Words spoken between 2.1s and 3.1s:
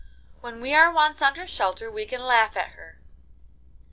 laugh at her.